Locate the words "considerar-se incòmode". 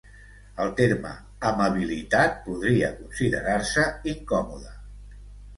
3.03-4.77